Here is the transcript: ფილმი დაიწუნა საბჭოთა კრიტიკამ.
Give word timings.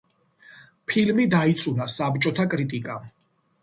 ფილმი 0.93 1.27
დაიწუნა 1.35 1.89
საბჭოთა 1.99 2.51
კრიტიკამ. 2.57 3.11